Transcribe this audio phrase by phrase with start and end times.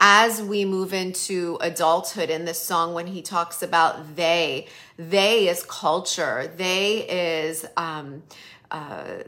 [0.00, 5.62] as we move into adulthood in this song when he talks about they they is
[5.64, 8.22] culture they is um
[8.70, 9.18] uh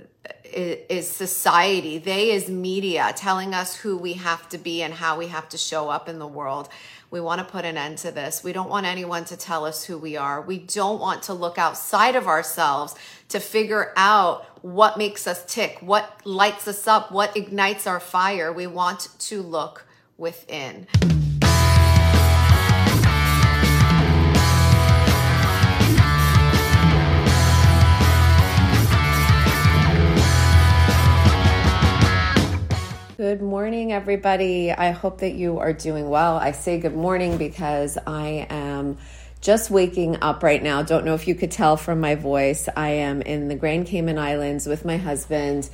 [0.45, 5.27] is society they is media telling us who we have to be and how we
[5.27, 6.69] have to show up in the world.
[7.11, 8.43] We want to put an end to this.
[8.43, 10.41] We don't want anyone to tell us who we are.
[10.41, 12.95] We don't want to look outside of ourselves
[13.29, 18.53] to figure out what makes us tick what lights us up what ignites our fire.
[18.53, 19.85] We want to look
[20.23, 20.87] within.
[33.17, 34.73] Good morning, everybody.
[34.73, 36.37] I hope that you are doing well.
[36.37, 38.99] I say good morning because I am
[39.41, 40.83] just waking up right now.
[40.83, 42.69] Don't know if you could tell from my voice.
[42.77, 45.69] I am in the Grand Cayman Islands with my husband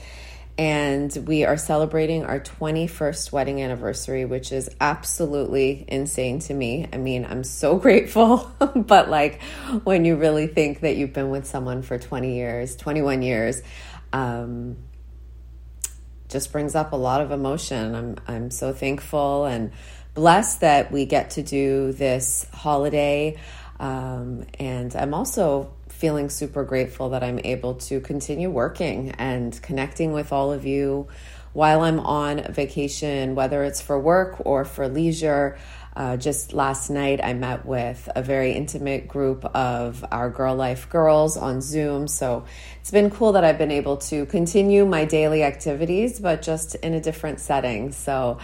[0.58, 6.88] and we are celebrating our 21st wedding anniversary, which is absolutely insane to me.
[6.92, 9.40] I mean, I'm so grateful, but like
[9.84, 13.62] when you really think that you've been with someone for 20 years, 21 years,
[14.12, 14.76] um,
[16.28, 17.94] just brings up a lot of emotion.
[17.94, 19.70] I'm I'm so thankful and
[20.14, 23.38] blessed that we get to do this holiday,
[23.80, 30.12] um, and I'm also feeling super grateful that I'm able to continue working and connecting
[30.12, 31.08] with all of you
[31.52, 35.58] while I'm on vacation, whether it's for work or for leisure.
[35.96, 40.88] Uh, just last night, I met with a very intimate group of our Girl Life
[40.88, 42.06] girls on Zoom.
[42.06, 42.44] So
[42.80, 46.94] it's been cool that I've been able to continue my daily activities, but just in
[46.94, 47.90] a different setting.
[47.90, 48.38] So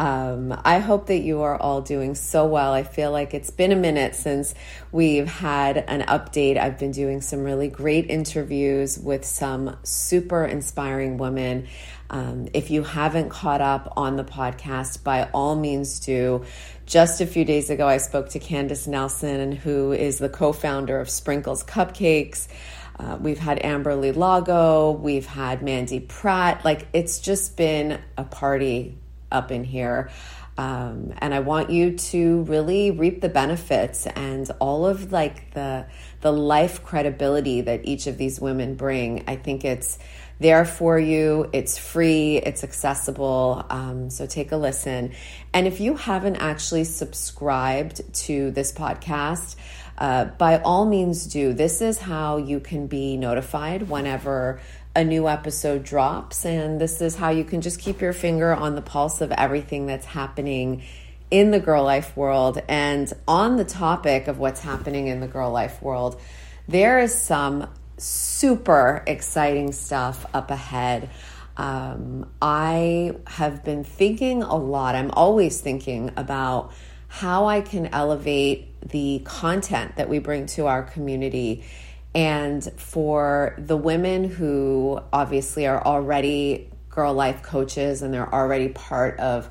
[0.00, 2.72] um, I hope that you are all doing so well.
[2.72, 4.54] I feel like it's been a minute since
[4.92, 6.56] we've had an update.
[6.56, 11.68] I've been doing some really great interviews with some super inspiring women.
[12.08, 16.46] Um, if you haven't caught up on the podcast, by all means do.
[16.86, 20.98] Just a few days ago, I spoke to Candice Nelson, who is the co founder
[20.98, 22.48] of Sprinkles Cupcakes.
[22.98, 26.64] Uh, we've had Amberly Lago, we've had Mandy Pratt.
[26.64, 28.99] Like, it's just been a party
[29.30, 30.10] up in here.
[30.58, 35.86] Um, and I want you to really reap the benefits and all of like the
[36.20, 39.24] the life credibility that each of these women bring.
[39.26, 39.98] I think it's
[40.38, 41.48] there for you.
[41.52, 42.36] It's free.
[42.38, 43.64] It's accessible.
[43.70, 45.12] Um, so take a listen.
[45.54, 49.56] And if you haven't actually subscribed to this podcast,
[49.96, 51.52] uh, by all means do.
[51.52, 54.60] This is how you can be notified whenever
[54.94, 56.44] a new episode drops.
[56.44, 59.86] And this is how you can just keep your finger on the pulse of everything
[59.86, 60.82] that's happening
[61.30, 62.60] in the girl life world.
[62.68, 66.20] And on the topic of what's happening in the girl life world,
[66.66, 67.68] there is some
[67.98, 71.10] super exciting stuff up ahead.
[71.56, 76.72] Um, I have been thinking a lot, I'm always thinking about
[77.08, 81.64] how I can elevate the content that we bring to our community
[82.14, 89.18] and for the women who obviously are already girl life coaches and they're already part
[89.20, 89.48] of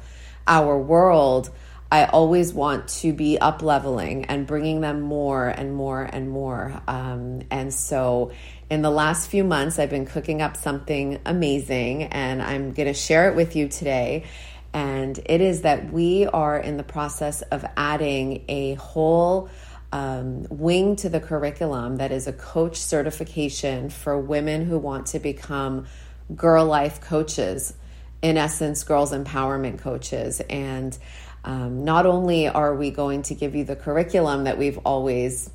[0.47, 1.50] our world,
[1.92, 6.81] I always want to be up leveling and bringing them more and more and more.
[6.88, 8.31] Um, and so,
[8.70, 12.94] in the last few months, I've been cooking up something amazing, and I'm going to
[12.94, 14.26] share it with you today.
[14.72, 19.50] And it is that we are in the process of adding a whole
[19.92, 25.20] um, wing to the curriculum that is a coach certification for women who want to
[25.20, 25.88] become
[26.36, 27.74] girl life coaches,
[28.22, 30.42] in essence, girls empowerment coaches.
[30.50, 30.98] And
[31.44, 35.50] um, not only are we going to give you the curriculum that we've always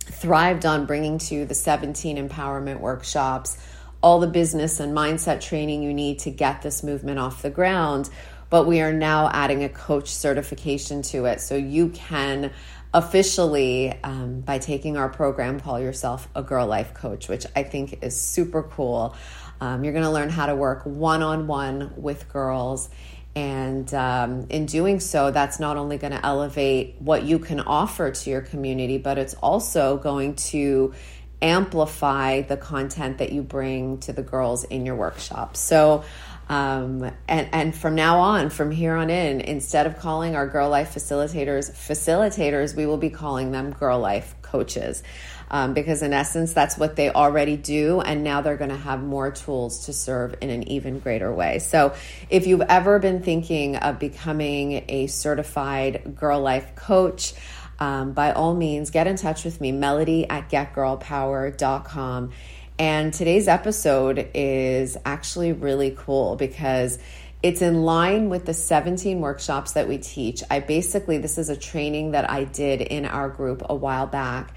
[0.00, 3.56] thrived on bringing to the 17 empowerment workshops,
[4.02, 8.10] all the business and mindset training you need to get this movement off the ground,
[8.50, 12.52] but we are now adding a coach certification to it so you can
[12.94, 18.02] officially um, by taking our program call yourself a girl life coach which i think
[18.02, 19.14] is super cool.
[19.60, 22.90] Um, you're going to learn how to work one-on-one with girls.
[23.36, 28.12] And um, in doing so that's not only going to elevate what you can offer
[28.12, 30.94] to your community but it's also going to
[31.42, 35.56] amplify the content that you bring to the girls in your workshop.
[35.56, 36.04] So
[36.48, 40.68] um, and, and from now on, from here on in, instead of calling our Girl
[40.68, 45.02] Life facilitators facilitators, we will be calling them Girl Life coaches.
[45.50, 48.00] Um, because in essence, that's what they already do.
[48.00, 51.58] And now they're going to have more tools to serve in an even greater way.
[51.60, 51.94] So
[52.28, 57.34] if you've ever been thinking of becoming a certified Girl Life coach,
[57.78, 62.32] um, by all means, get in touch with me, melody at getgirlpower.com
[62.78, 66.98] and today's episode is actually really cool because
[67.44, 70.42] It's in line with the 17 workshops that we teach.
[70.50, 74.56] I basically, this is a training that I did in our group a while back.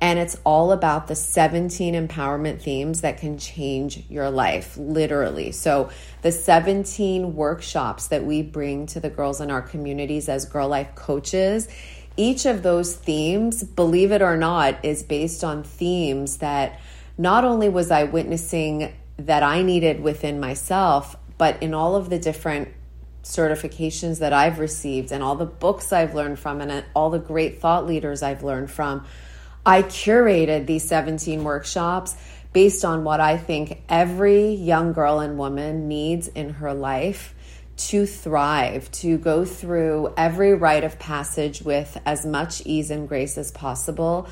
[0.00, 5.50] And it's all about the 17 empowerment themes that can change your life, literally.
[5.50, 5.90] So,
[6.22, 10.94] the 17 workshops that we bring to the girls in our communities as Girl Life
[10.94, 11.66] coaches,
[12.16, 16.78] each of those themes, believe it or not, is based on themes that
[17.18, 22.18] not only was I witnessing that I needed within myself, but in all of the
[22.18, 22.68] different
[23.24, 27.60] certifications that I've received and all the books I've learned from and all the great
[27.60, 29.04] thought leaders I've learned from,
[29.66, 32.16] I curated these 17 workshops
[32.52, 37.34] based on what I think every young girl and woman needs in her life
[37.76, 43.38] to thrive, to go through every rite of passage with as much ease and grace
[43.38, 44.28] as possible.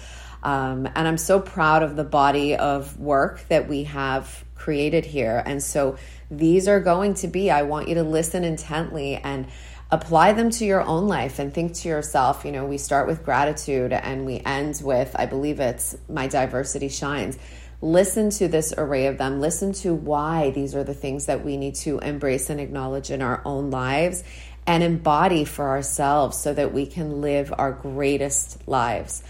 [0.47, 5.43] Um, and I'm so proud of the body of work that we have created here.
[5.45, 5.99] And so
[6.31, 9.49] these are going to be, I want you to listen intently and
[9.91, 13.25] apply them to your own life and think to yourself, you know, we start with
[13.25, 17.37] gratitude and we end with, I believe it's my diversity shines.
[17.81, 19.41] Listen to this array of them.
[19.41, 23.21] Listen to why these are the things that we need to embrace and acknowledge in
[23.21, 24.23] our own lives
[24.65, 29.25] and embody for ourselves so that we can live our greatest lives.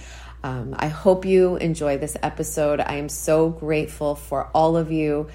[0.47, 2.79] Um, I hope you enjoy this episode.
[2.81, 5.29] I am so grateful for all of you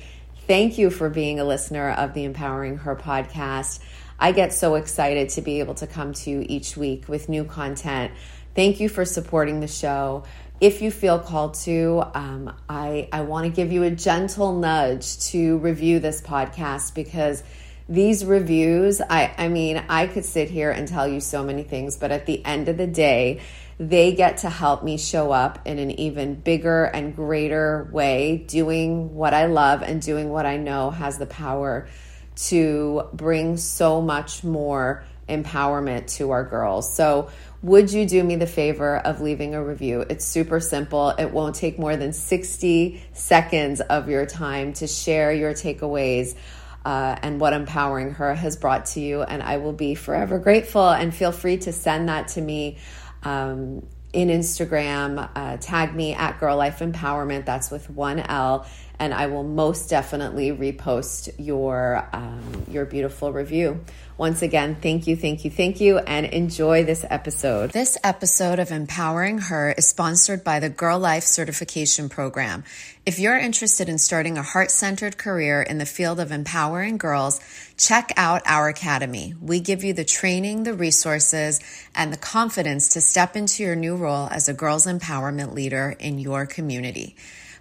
[0.51, 3.79] Thank you for being a listener of the Empowering Her podcast.
[4.19, 7.45] I get so excited to be able to come to you each week with new
[7.45, 8.11] content.
[8.53, 10.23] Thank you for supporting the show.
[10.59, 15.19] If you feel called to, um, I, I want to give you a gentle nudge
[15.29, 17.43] to review this podcast because
[17.87, 21.97] these reviews, I, I mean, I could sit here and tell you so many things,
[21.97, 23.39] but at the end of the day,
[23.81, 29.15] they get to help me show up in an even bigger and greater way, doing
[29.15, 31.87] what I love and doing what I know has the power
[32.35, 36.93] to bring so much more empowerment to our girls.
[36.93, 37.31] So,
[37.63, 40.05] would you do me the favor of leaving a review?
[40.07, 41.09] It's super simple.
[41.09, 46.35] It won't take more than 60 seconds of your time to share your takeaways.
[46.83, 49.21] Uh, and what empowering her has brought to you.
[49.21, 50.89] And I will be forever grateful.
[50.89, 52.79] And feel free to send that to me
[53.23, 57.45] um, in Instagram, uh, tag me at Girl Life Empowerment.
[57.45, 58.65] That's with one L,
[58.99, 63.83] and I will most definitely repost your um, your beautiful review.
[64.17, 67.71] Once again, thank you, thank you, thank you, and enjoy this episode.
[67.71, 72.63] This episode of Empowering Her is sponsored by the Girl Life Certification Program.
[73.03, 77.39] If you're interested in starting a heart centered career in the field of empowering girls,
[77.75, 79.33] check out our academy.
[79.41, 81.59] We give you the training, the resources,
[81.95, 86.19] and the confidence to step into your new role as a girls' empowerment leader in
[86.19, 87.15] your community.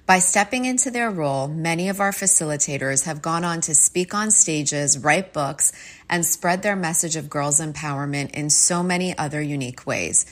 [0.05, 4.31] By stepping into their role, many of our facilitators have gone on to speak on
[4.31, 5.73] stages, write books,
[6.11, 10.27] and spread their message of girls' empowerment in so many other unique ways.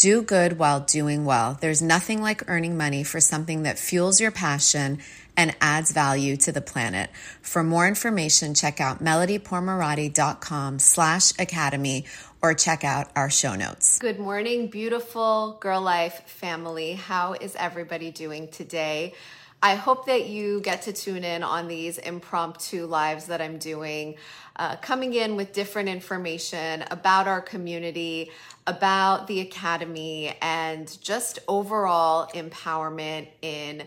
[0.00, 1.58] Do good while doing well.
[1.60, 5.00] There's nothing like earning money for something that fuels your passion
[5.36, 7.10] and adds value to the planet.
[7.42, 12.06] For more information, check out melodypourmoradi.com slash academy
[12.40, 13.98] or check out our show notes.
[13.98, 16.94] Good morning, beautiful Girl Life family.
[16.94, 19.12] How is everybody doing today?
[19.62, 24.14] I hope that you get to tune in on these impromptu lives that I'm doing,
[24.56, 28.30] uh, coming in with different information about our community,
[28.70, 33.82] about the academy, and just overall empowerment in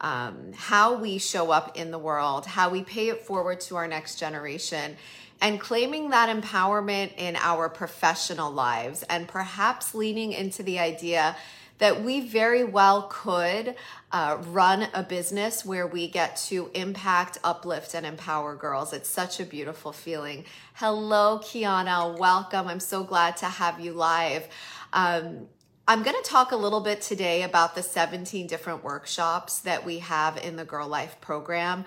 [0.00, 3.88] um, how we show up in the world, how we pay it forward to our
[3.88, 4.96] next generation
[5.40, 11.36] and claiming that empowerment in our professional lives and perhaps leaning into the idea
[11.78, 13.74] that we very well could
[14.12, 18.92] uh, run a business where we get to impact, uplift, and empower girls.
[18.92, 20.44] It's such a beautiful feeling.
[20.74, 22.18] Hello, Kiana.
[22.18, 22.68] Welcome.
[22.68, 24.48] I'm so glad to have you live.
[24.92, 25.48] Um,
[25.86, 30.00] I'm going to talk a little bit today about the 17 different workshops that we
[30.00, 31.84] have in the Girl Life program.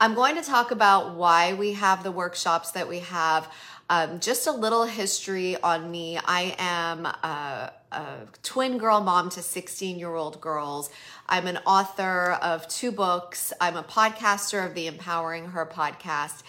[0.00, 3.48] I'm going to talk about why we have the workshops that we have.
[3.90, 6.18] Um, just a little history on me.
[6.18, 10.90] I am a, a twin girl mom to 16 year old girls.
[11.28, 13.52] I'm an author of two books.
[13.60, 16.42] I'm a podcaster of the Empowering Her podcast.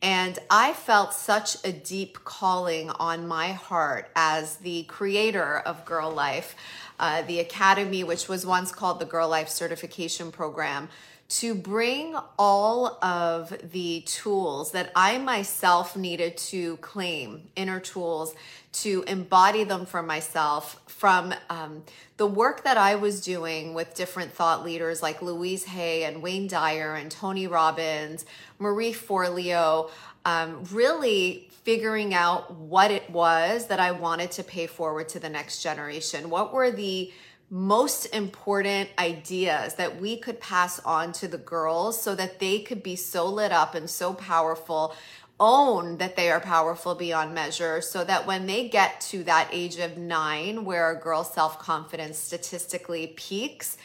[0.00, 6.10] And I felt such a deep calling on my heart as the creator of Girl
[6.12, 6.54] Life,
[7.00, 10.88] uh, the Academy, which was once called the Girl Life Certification Program,
[11.28, 18.34] to bring all of the tools that I myself needed to claim, inner tools,
[18.72, 21.82] to embody them for myself from um,
[22.16, 26.48] the work that I was doing with different thought leaders like Louise Hay and Wayne
[26.48, 28.24] Dyer and Tony Robbins,
[28.58, 29.90] Marie Forleo,
[30.24, 35.28] um, really figuring out what it was that I wanted to pay forward to the
[35.28, 36.30] next generation.
[36.30, 37.12] What were the
[37.50, 42.82] most important ideas that we could pass on to the girls so that they could
[42.82, 44.94] be so lit up and so powerful
[45.40, 49.78] own that they are powerful beyond measure so that when they get to that age
[49.78, 53.76] of nine where a girl's self-confidence statistically peaks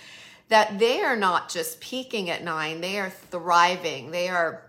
[0.50, 4.12] that they are not just peaking at nine they are thriving.
[4.12, 4.64] They are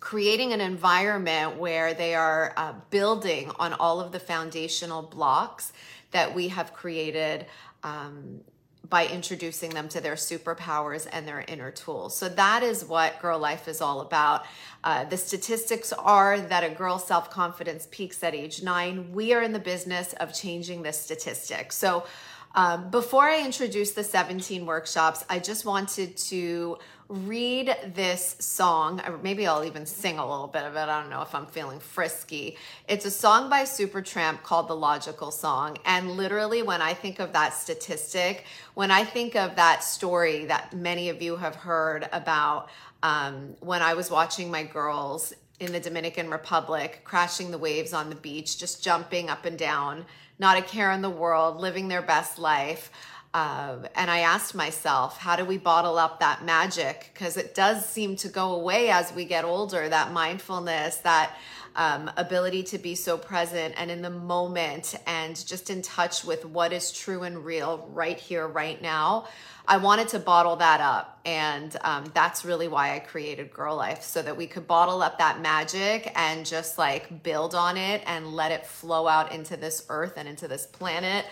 [0.00, 5.72] creating an environment where they are uh, building on all of the foundational blocks
[6.12, 7.44] that we have created
[7.82, 8.40] um,
[8.88, 12.16] by introducing them to their superpowers and their inner tools.
[12.16, 14.46] So that is what Girl Life is all about.
[14.84, 19.12] Uh, the statistics are that a girl's self confidence peaks at age nine.
[19.12, 21.72] We are in the business of changing this statistic.
[21.72, 22.06] So
[22.54, 26.78] um, before I introduce the 17 workshops, I just wanted to
[27.08, 29.00] read this song.
[29.22, 30.80] Maybe I'll even sing a little bit of it.
[30.80, 32.56] I don't know if I'm feeling frisky.
[32.88, 35.78] It's a song by Supertramp called The Logical Song.
[35.84, 38.44] And literally, when I think of that statistic,
[38.74, 42.68] when I think of that story that many of you have heard about
[43.02, 48.10] um, when I was watching my girls in the Dominican Republic crashing the waves on
[48.10, 50.04] the beach, just jumping up and down,
[50.38, 52.90] not a care in the world, living their best life.
[53.36, 57.10] Um, and I asked myself, how do we bottle up that magic?
[57.12, 61.36] Because it does seem to go away as we get older, that mindfulness, that
[61.74, 66.46] um, ability to be so present and in the moment and just in touch with
[66.46, 69.28] what is true and real right here, right now.
[69.68, 71.20] I wanted to bottle that up.
[71.26, 75.18] And um, that's really why I created Girl Life so that we could bottle up
[75.18, 79.84] that magic and just like build on it and let it flow out into this
[79.90, 81.26] earth and into this planet.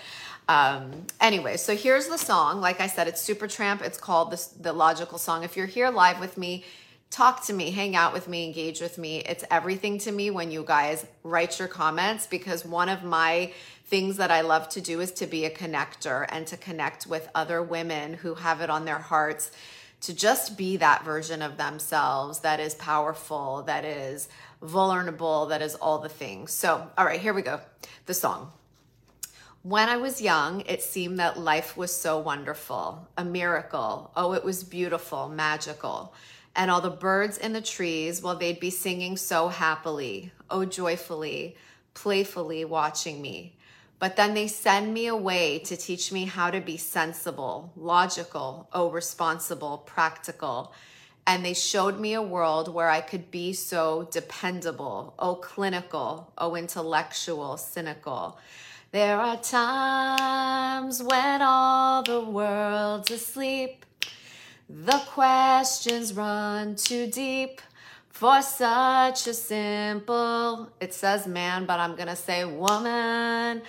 [0.49, 2.61] Um, anyway, so here's the song.
[2.61, 3.83] Like I said, it's Supertramp.
[3.83, 5.43] It's called the, the Logical Song.
[5.43, 6.65] If you're here live with me,
[7.11, 9.21] talk to me, hang out with me, engage with me.
[9.21, 13.53] It's everything to me when you guys write your comments because one of my
[13.87, 17.29] things that I love to do is to be a connector and to connect with
[17.35, 19.51] other women who have it on their hearts
[20.01, 24.29] to just be that version of themselves that is powerful, that is
[24.61, 26.53] vulnerable, that is all the things.
[26.53, 27.61] So, all right, here we go.
[28.07, 28.53] The song.
[29.65, 34.11] When I was young, it seemed that life was so wonderful, a miracle.
[34.15, 36.13] Oh, it was beautiful, magical.
[36.55, 41.57] And all the birds in the trees, well, they'd be singing so happily, oh, joyfully,
[41.95, 43.57] playfully watching me.
[43.99, 48.91] But then they send me away to teach me how to be sensible, logical, oh,
[48.91, 50.75] responsible, practical.
[51.27, 56.55] And they showed me a world where I could be so dependable, oh, clinical, oh,
[56.55, 58.39] intellectual, cynical.
[58.95, 63.85] There are times when all the world's asleep.
[64.71, 67.61] The questions run too deep
[68.11, 73.63] for such a simple, it says man, but I'm gonna say woman.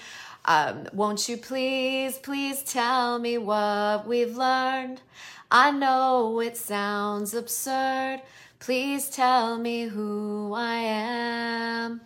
[0.46, 5.02] Um, won't you please, please tell me what we've learned?
[5.50, 8.22] I know it sounds absurd.
[8.60, 12.02] Please tell me who I am.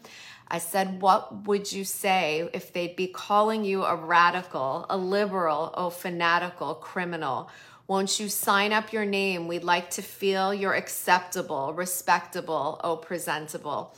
[0.52, 5.74] I said, What would you say if they'd be calling you a radical, a liberal,
[5.76, 7.50] oh, fanatical, criminal?
[7.88, 9.48] Won't you sign up your name?
[9.48, 13.96] We'd like to feel you're acceptable, respectable, oh, presentable.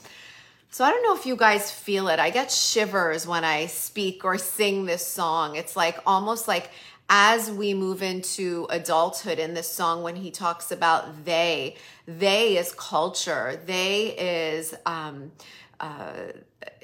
[0.70, 2.18] So I don't know if you guys feel it.
[2.18, 5.58] I get shivers when I speak or sing this song.
[5.58, 6.70] It's like almost like
[7.10, 11.76] as we move into adulthood in this song when he talks about they,
[12.08, 15.34] they is culture, they is um,
[15.82, 16.32] uh,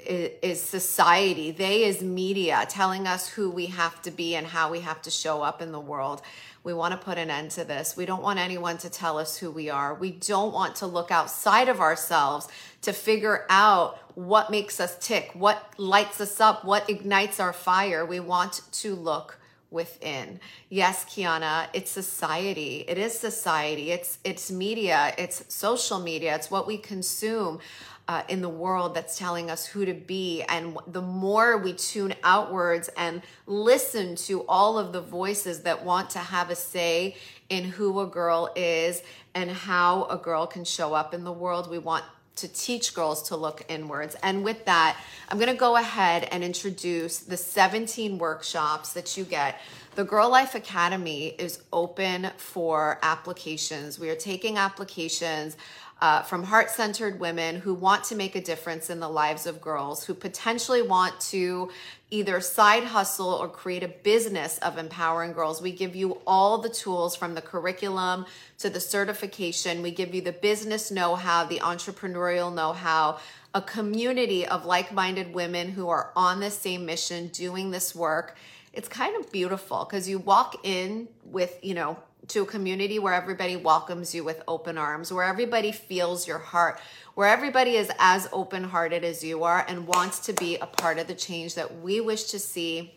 [0.07, 1.51] is society.
[1.51, 5.11] They is media telling us who we have to be and how we have to
[5.11, 6.21] show up in the world.
[6.63, 7.95] We want to put an end to this.
[7.95, 9.93] We don't want anyone to tell us who we are.
[9.93, 12.47] We don't want to look outside of ourselves
[12.81, 18.05] to figure out what makes us tick, what lights us up, what ignites our fire.
[18.05, 19.39] We want to look
[19.69, 20.39] within.
[20.69, 22.85] Yes, Kiana, it's society.
[22.87, 23.91] It is society.
[23.91, 25.13] It's it's media.
[25.17, 26.35] It's social media.
[26.35, 27.59] It's what we consume
[28.07, 30.41] uh, in the world that's telling us who to be.
[30.43, 36.09] And the more we tune outwards and listen to all of the voices that want
[36.11, 37.17] to have a say
[37.49, 39.01] in who a girl is
[39.33, 42.03] and how a girl can show up in the world, we want
[42.37, 44.15] to teach girls to look inwards.
[44.21, 44.97] And with that,
[45.29, 49.59] I'm going to go ahead and introduce the 17 workshops that you get.
[49.95, 53.97] The Girl Life Academy is open for applications.
[53.97, 55.57] We are taking applications
[55.99, 59.59] uh, from heart centered women who want to make a difference in the lives of
[59.59, 61.71] girls, who potentially want to
[62.11, 65.61] either side hustle or create a business of empowering girls.
[65.61, 68.25] We give you all the tools from the curriculum
[68.59, 69.81] to the certification.
[69.81, 73.19] We give you the business know how, the entrepreneurial know how,
[73.53, 78.37] a community of like minded women who are on the same mission doing this work.
[78.71, 81.97] It's kind of beautiful because you walk in with, you know,
[82.27, 86.79] to a community where everybody welcomes you with open arms, where everybody feels your heart,
[87.15, 90.99] where everybody is as open hearted as you are and wants to be a part
[90.99, 92.93] of the change that we wish to see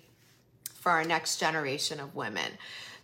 [0.74, 2.52] for our next generation of women.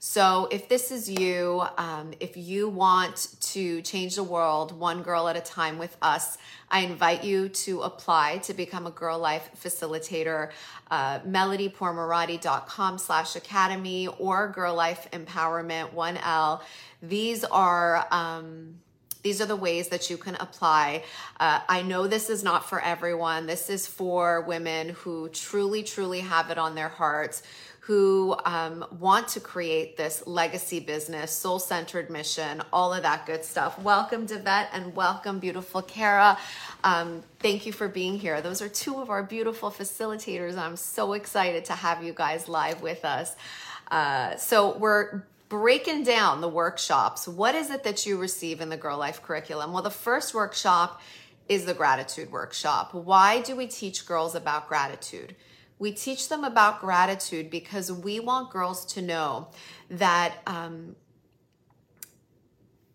[0.08, 5.26] So, if this is you, um, if you want to change the world one girl
[5.26, 6.38] at a time with us,
[6.70, 10.52] I invite you to apply to become a Girl Life facilitator.
[10.92, 16.60] Uh, melodypourmoradi.com slash academy or Girl Life Empowerment 1L.
[17.02, 18.06] These are.
[18.12, 18.76] Um,
[19.26, 21.02] these are the ways that you can apply.
[21.40, 23.46] Uh, I know this is not for everyone.
[23.46, 27.42] This is for women who truly, truly have it on their hearts,
[27.86, 33.44] who um, want to create this legacy business, soul centered mission, all of that good
[33.44, 33.78] stuff.
[33.80, 36.36] Welcome, Devette, and welcome, beautiful Kara.
[36.82, 38.40] Um, thank you for being here.
[38.40, 40.58] Those are two of our beautiful facilitators.
[40.58, 43.36] I'm so excited to have you guys live with us.
[43.88, 47.28] Uh, so, we're breaking down the workshops.
[47.28, 49.72] What is it that you receive in the Girl Life curriculum?
[49.72, 51.00] Well, the first workshop
[51.48, 52.94] is the gratitude workshop.
[52.94, 55.36] Why do we teach girls about gratitude?
[55.78, 59.49] We teach them about gratitude because we want girls to know
[59.90, 60.97] that um,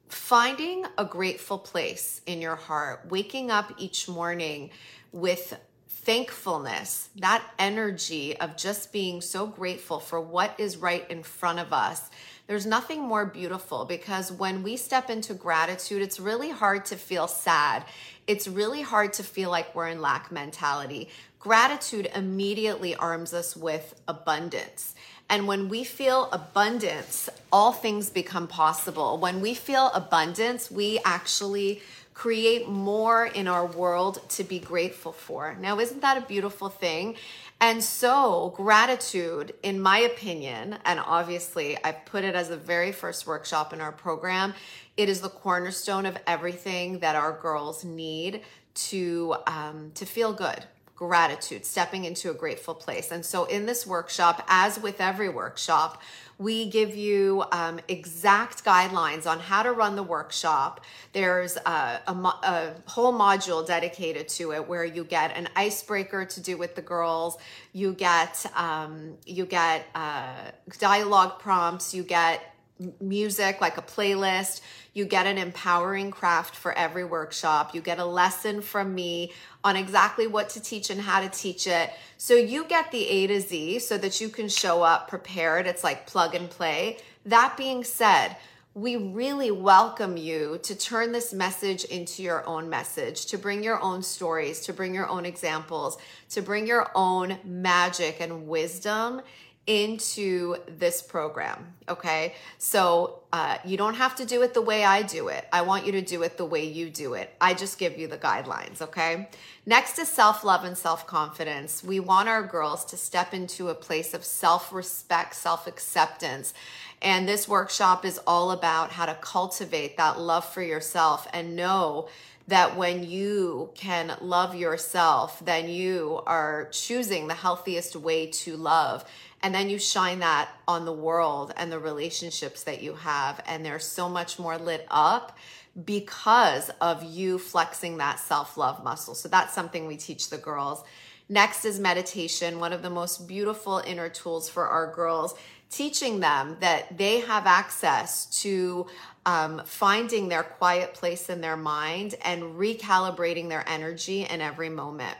[0.10, 4.72] finding a grateful place in your heart, waking up each morning
[5.12, 11.60] with thankfulness, that energy of just being so grateful for what is right in front
[11.60, 12.10] of us.
[12.48, 17.28] There's nothing more beautiful because when we step into gratitude, it's really hard to feel
[17.28, 17.86] sad.
[18.26, 21.10] It's really hard to feel like we're in lack mentality.
[21.42, 24.94] Gratitude immediately arms us with abundance.
[25.28, 29.18] And when we feel abundance, all things become possible.
[29.18, 31.82] When we feel abundance, we actually
[32.14, 35.58] create more in our world to be grateful for.
[35.60, 37.16] Now, isn't that a beautiful thing?
[37.60, 43.26] And so, gratitude, in my opinion, and obviously I put it as the very first
[43.26, 44.54] workshop in our program,
[44.96, 48.42] it is the cornerstone of everything that our girls need
[48.74, 50.64] to um, to feel good
[51.02, 53.12] gratitude, stepping into a grateful place.
[53.12, 56.00] And so, in this workshop, as with every workshop,
[56.38, 60.82] we give you um, exact guidelines on how to run the workshop.
[61.12, 66.40] There's a, a, a, whole module dedicated to it where you get an icebreaker to
[66.40, 67.40] do with the girls.
[67.74, 71.96] You get um, you get uh, dialogue prompts.
[71.96, 72.51] You get
[73.00, 74.62] music like a playlist.
[74.94, 77.74] You get an empowering craft for every workshop.
[77.74, 81.68] You get a lesson from me on exactly what to teach and how to teach
[81.68, 81.92] it.
[82.18, 85.68] So you get the A to Z so that you can show up prepared.
[85.68, 86.98] It's like plug and play.
[87.26, 88.36] That being said,
[88.74, 93.82] we really welcome you to turn this message into your own message, to bring your
[93.82, 95.98] own stories, to bring your own examples,
[96.30, 99.22] to bring your own magic and wisdom
[99.68, 101.74] into this program.
[101.88, 102.34] Okay.
[102.58, 105.48] So uh, you don't have to do it the way I do it.
[105.54, 107.34] I want you to do it the way you do it.
[107.40, 108.82] I just give you the guidelines.
[108.82, 109.30] Okay.
[109.66, 111.84] Next is self love and self confidence.
[111.84, 116.54] We want our girls to step into a place of self respect, self acceptance.
[117.02, 122.10] And this workshop is all about how to cultivate that love for yourself and know
[122.48, 129.06] that when you can love yourself, then you are choosing the healthiest way to love
[129.44, 133.66] and then you shine that on the world and the relationships that you have and
[133.66, 135.38] they're so much more lit up
[135.86, 139.16] because of you flexing that self-love muscle.
[139.16, 140.84] So that's something we teach the girls.
[141.30, 145.36] Next is meditation one of the most beautiful inner tools for our girls
[145.72, 148.86] teaching them that they have access to
[149.26, 155.18] um, finding their quiet place in their mind and recalibrating their energy in every moment.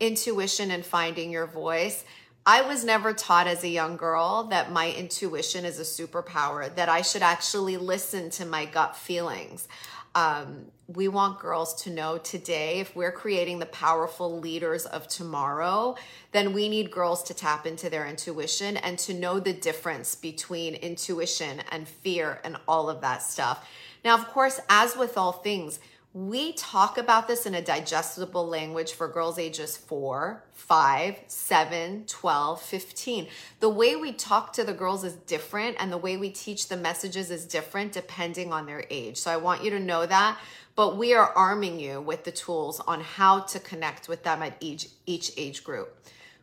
[0.00, 2.04] Intuition and finding your voice
[2.44, 6.88] I was never taught as a young girl that my intuition is a superpower, that
[6.88, 9.68] I should actually listen to my gut feelings.
[10.16, 15.94] Um, we want girls to know today if we're creating the powerful leaders of tomorrow,
[16.32, 20.74] then we need girls to tap into their intuition and to know the difference between
[20.74, 23.66] intuition and fear and all of that stuff.
[24.04, 25.78] Now, of course, as with all things,
[26.14, 32.62] we talk about this in a digestible language for girls ages 4, 5, 7, 12,
[32.62, 33.28] 15.
[33.60, 36.76] The way we talk to the girls is different and the way we teach the
[36.76, 39.16] messages is different depending on their age.
[39.16, 40.38] So I want you to know that,
[40.76, 44.56] but we are arming you with the tools on how to connect with them at
[44.60, 45.96] each each age group.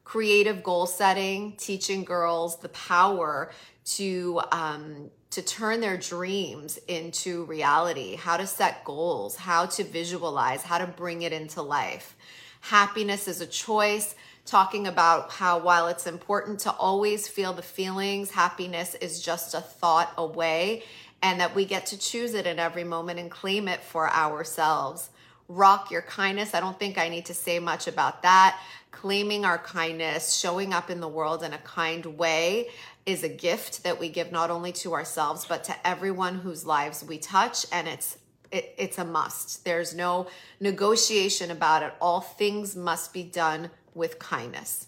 [0.03, 3.51] Creative goal setting, teaching girls the power
[3.85, 10.63] to um, to turn their dreams into reality, how to set goals, how to visualize,
[10.63, 12.17] how to bring it into life.
[12.59, 18.31] Happiness is a choice, talking about how while it's important to always feel the feelings,
[18.31, 20.83] happiness is just a thought away
[21.21, 25.09] and that we get to choose it in every moment and claim it for ourselves.
[25.47, 26.53] Rock your kindness.
[26.53, 28.59] I don't think I need to say much about that.
[28.91, 32.67] Claiming our kindness, showing up in the world in a kind way
[33.09, 37.03] is a gift that we give not only to ourselves but to everyone whose lives
[37.03, 38.17] we touch and it's
[38.51, 39.63] it, it's a must.
[39.63, 40.27] There's no
[40.59, 41.93] negotiation about it.
[42.01, 44.87] All things must be done with kindness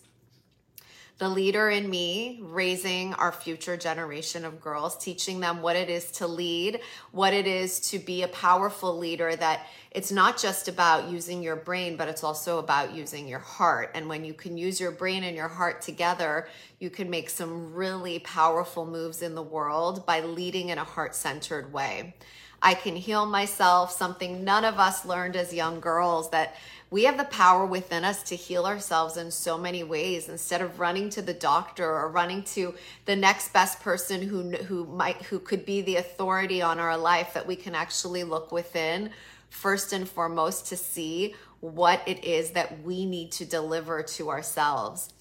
[1.22, 6.10] the leader in me, raising our future generation of girls, teaching them what it is
[6.10, 6.80] to lead,
[7.12, 11.56] what it is to be a powerful leader, that it's not just about using your
[11.56, 13.92] brain, but it's also about using your heart.
[13.94, 16.48] And when you can use your brain and your heart together,
[16.80, 21.14] you can make some really powerful moves in the world by leading in a heart
[21.14, 22.16] centered way.
[22.64, 26.56] I can heal myself, something none of us learned as young girls that
[26.92, 30.80] we have the power within us to heal ourselves in so many ways instead of
[30.80, 32.76] running to the doctor or running to
[33.06, 37.34] the next best person who who might who could be the authority on our life
[37.34, 39.10] that we can actually look within
[39.50, 45.14] first and foremost to see what it is that we need to deliver to ourselves.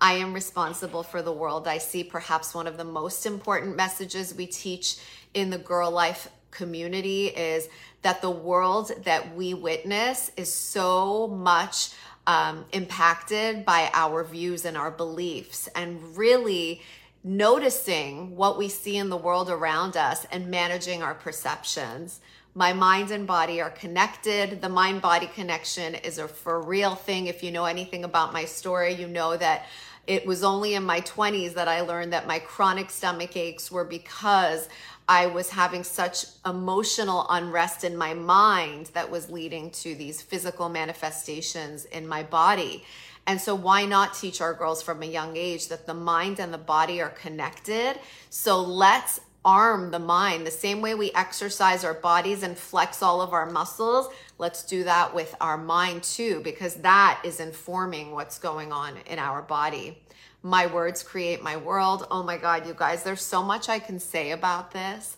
[0.00, 2.04] I am responsible for the world I see.
[2.04, 4.96] Perhaps one of the most important messages we teach
[5.34, 7.68] in the Girl Life community is
[8.02, 11.90] that the world that we witness is so much
[12.26, 16.82] um, impacted by our views and our beliefs, and really
[17.24, 22.20] noticing what we see in the world around us and managing our perceptions.
[22.54, 24.60] My mind and body are connected.
[24.60, 27.26] The mind body connection is a for real thing.
[27.26, 29.66] If you know anything about my story, you know that
[30.06, 33.84] it was only in my 20s that I learned that my chronic stomach aches were
[33.84, 34.68] because
[35.08, 40.68] I was having such emotional unrest in my mind that was leading to these physical
[40.68, 42.84] manifestations in my body.
[43.26, 46.52] And so, why not teach our girls from a young age that the mind and
[46.52, 47.98] the body are connected?
[48.30, 53.20] So, let's arm the mind the same way we exercise our bodies and flex all
[53.20, 54.08] of our muscles.
[54.38, 59.18] Let's do that with our mind too, because that is informing what's going on in
[59.18, 59.98] our body.
[60.42, 62.06] My words create my world.
[62.10, 65.16] Oh my God, you guys, there's so much I can say about this.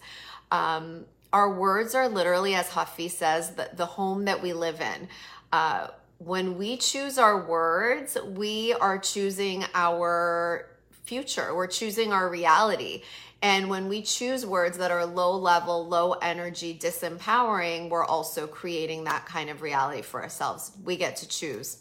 [0.50, 5.08] Um, our words are literally, as Hafiz says, the, the home that we live in.
[5.52, 10.66] Uh, when we choose our words, we are choosing our
[11.04, 13.02] future, we're choosing our reality.
[13.42, 19.04] And when we choose words that are low level, low energy, disempowering, we're also creating
[19.04, 20.72] that kind of reality for ourselves.
[20.84, 21.78] We get to choose.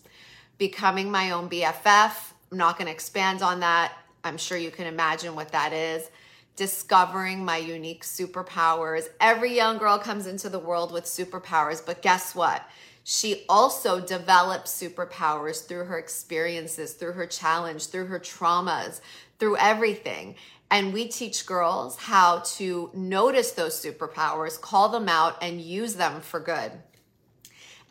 [0.58, 2.14] Becoming my own BFF,
[2.52, 3.94] I'm not going to expand on that.
[4.24, 6.10] I'm sure you can imagine what that is.
[6.56, 9.08] Discovering my unique superpowers.
[9.20, 12.66] Every young girl comes into the world with superpowers, but guess what?
[13.04, 19.02] She also develops superpowers through her experiences, through her challenge, through her traumas,
[19.40, 20.36] through everything.
[20.72, 26.22] And we teach girls how to notice those superpowers, call them out, and use them
[26.22, 26.72] for good.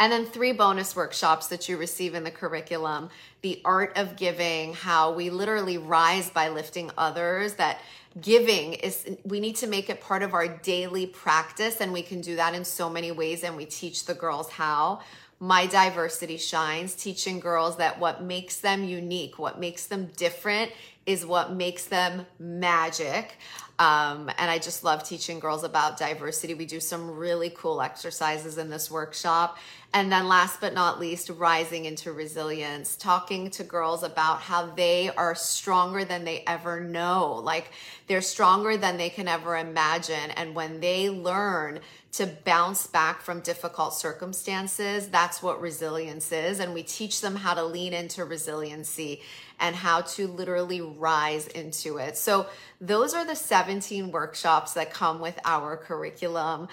[0.00, 3.10] And then three bonus workshops that you receive in the curriculum
[3.40, 7.78] the art of giving, how we literally rise by lifting others, that
[8.20, 11.80] giving is, we need to make it part of our daily practice.
[11.80, 13.44] And we can do that in so many ways.
[13.44, 15.00] And we teach the girls how.
[15.40, 20.72] My diversity shines, teaching girls that what makes them unique, what makes them different
[21.08, 23.38] is what makes them magic.
[23.78, 26.52] Um, and I just love teaching girls about diversity.
[26.52, 29.56] We do some really cool exercises in this workshop.
[29.94, 35.08] And then, last but not least, rising into resilience, talking to girls about how they
[35.16, 37.36] are stronger than they ever know.
[37.36, 37.70] Like
[38.06, 40.32] they're stronger than they can ever imagine.
[40.36, 41.80] And when they learn
[42.12, 46.58] to bounce back from difficult circumstances, that's what resilience is.
[46.58, 49.22] And we teach them how to lean into resiliency
[49.60, 52.16] and how to literally rise into it.
[52.16, 52.46] So,
[52.80, 56.68] those are the 17 workshops that come with our curriculum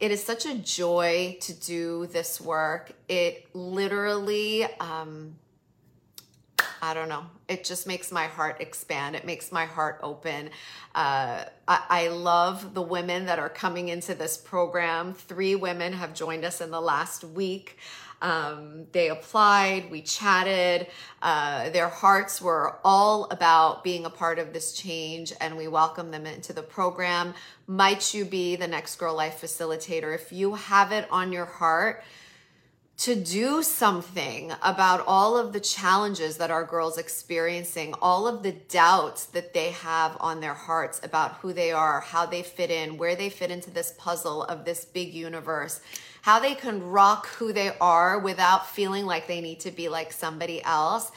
[0.00, 2.92] it is such a joy to do this work.
[3.06, 5.36] It literally, um,
[6.82, 7.24] I don't know.
[7.48, 9.14] It just makes my heart expand.
[9.14, 10.50] It makes my heart open.
[10.94, 15.12] Uh, I, I love the women that are coming into this program.
[15.12, 17.76] Three women have joined us in the last week.
[18.22, 20.88] Um, they applied, we chatted.
[21.22, 26.10] Uh, their hearts were all about being a part of this change, and we welcome
[26.10, 27.34] them into the program.
[27.66, 30.14] Might you be the next Girl Life facilitator?
[30.14, 32.04] If you have it on your heart,
[33.00, 38.52] to do something about all of the challenges that our girls experiencing, all of the
[38.52, 42.98] doubts that they have on their hearts about who they are, how they fit in,
[42.98, 45.80] where they fit into this puzzle of this big universe,
[46.20, 50.12] how they can rock who they are without feeling like they need to be like
[50.12, 51.10] somebody else.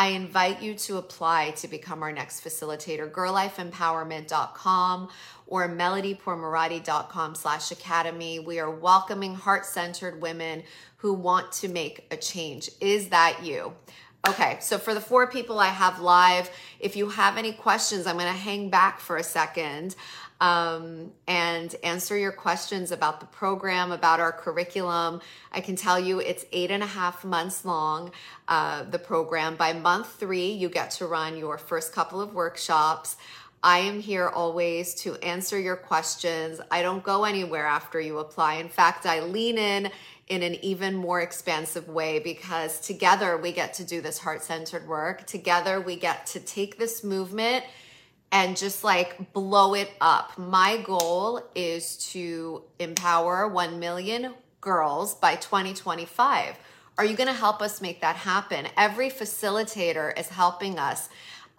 [0.00, 5.08] I invite you to apply to become our next facilitator, girllifeempowerment.com
[5.46, 8.38] or melodypourmoradi.com slash academy.
[8.38, 10.62] We are welcoming heart-centered women
[10.96, 12.70] who want to make a change.
[12.80, 13.74] Is that you?
[14.26, 18.16] Okay, so for the four people I have live, if you have any questions, I'm
[18.16, 19.96] going to hang back for a second
[20.40, 25.20] um, and answer your questions about the program, about our curriculum.
[25.52, 28.12] I can tell you it's eight and a half months long,
[28.48, 29.56] uh, the program.
[29.56, 33.16] By month three, you get to run your first couple of workshops.
[33.62, 36.62] I am here always to answer your questions.
[36.70, 38.54] I don't go anywhere after you apply.
[38.54, 39.90] In fact, I lean in
[40.28, 44.86] in an even more expansive way because together we get to do this heart centered
[44.88, 45.26] work.
[45.26, 47.64] Together we get to take this movement
[48.32, 50.38] and just like blow it up.
[50.38, 56.56] My goal is to empower 1 million girls by 2025.
[56.98, 58.66] Are you going to help us make that happen?
[58.76, 61.08] Every facilitator is helping us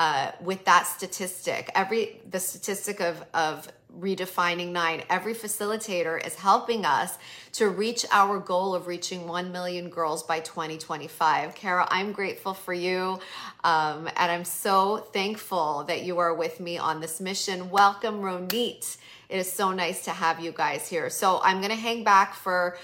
[0.02, 1.70] uh, with that statistic.
[1.76, 3.68] Every the statistic of of
[4.00, 5.04] redefining nine.
[5.10, 7.20] Every facilitator is helping us
[7.52, 11.54] to reach our goal of reaching 1 million girls by 2025.
[11.54, 13.20] Kara, I'm grateful for you.
[13.66, 17.70] Um, and I'm so thankful that you are with me on this mission.
[17.70, 18.98] Welcome, Ronit.
[19.30, 21.10] It is so nice to have you guys here.
[21.10, 22.78] So I'm going to hang back for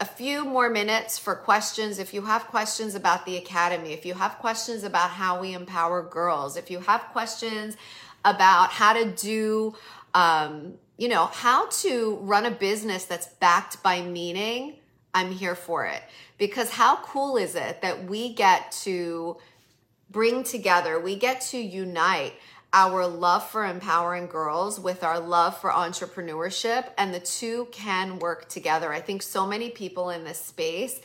[0.00, 1.98] a few more minutes for questions.
[1.98, 6.02] If you have questions about the Academy, if you have questions about how we empower
[6.02, 7.76] girls, if you have questions
[8.24, 9.74] about how to do
[10.14, 14.76] um, you know, how to run a business that's backed by meaning,
[15.12, 16.02] I'm here for it.
[16.38, 19.36] Because how cool is it that we get to
[20.10, 22.34] bring together, we get to unite
[22.74, 28.48] our love for empowering girls with our love for entrepreneurship, and the two can work
[28.48, 28.92] together.
[28.92, 31.00] I think so many people in this space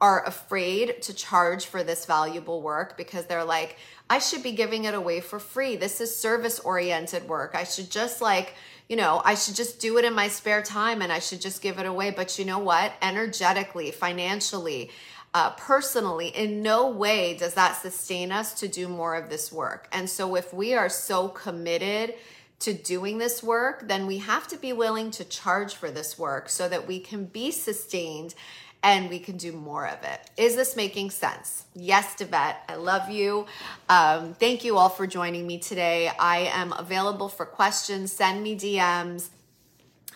[0.00, 3.76] are afraid to charge for this valuable work because they're like,
[4.10, 5.76] I should be giving it away for free.
[5.76, 7.52] This is service oriented work.
[7.54, 8.54] I should just like,
[8.88, 11.62] you know, I should just do it in my spare time and I should just
[11.62, 12.10] give it away.
[12.10, 12.92] But you know what?
[13.00, 14.90] Energetically, financially,
[15.34, 19.88] uh, personally, in no way does that sustain us to do more of this work.
[19.92, 22.14] And so if we are so committed,
[22.62, 26.48] to doing this work, then we have to be willing to charge for this work
[26.48, 28.36] so that we can be sustained
[28.84, 30.30] and we can do more of it.
[30.36, 31.66] Is this making sense?
[31.74, 33.46] Yes, Devet, I love you.
[33.88, 36.10] Um, thank you all for joining me today.
[36.18, 38.12] I am available for questions.
[38.12, 39.28] Send me DMs.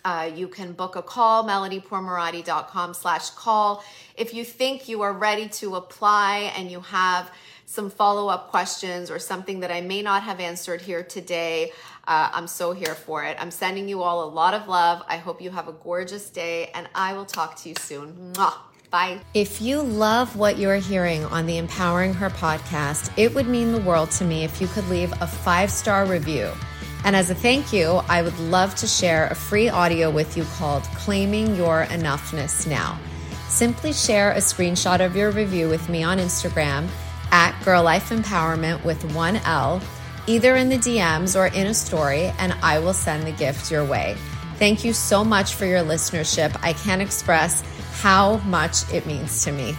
[0.06, 3.82] Uh, you can book a call, melodypourmoradi.com slash call.
[4.16, 7.28] If you think you are ready to apply and you have
[7.64, 11.72] some follow-up questions or something that I may not have answered here today,
[12.06, 13.36] uh, I'm so here for it.
[13.40, 15.02] I'm sending you all a lot of love.
[15.08, 18.32] I hope you have a gorgeous day, and I will talk to you soon.
[18.34, 18.54] Mwah.
[18.92, 19.18] Bye.
[19.34, 23.80] If you love what you're hearing on the Empowering Her podcast, it would mean the
[23.80, 26.52] world to me if you could leave a five star review.
[27.06, 30.42] And as a thank you, I would love to share a free audio with you
[30.56, 32.98] called Claiming Your Enoughness Now.
[33.48, 36.88] Simply share a screenshot of your review with me on Instagram
[37.30, 39.80] at Girl Life Empowerment with one L
[40.26, 43.84] either in the DMs or in a story, and I will send the gift your
[43.84, 44.16] way.
[44.56, 46.58] Thank you so much for your listenership.
[46.60, 47.62] I can't express
[48.00, 49.76] how much it means to me.